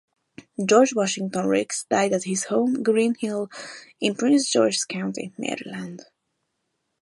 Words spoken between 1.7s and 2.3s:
died at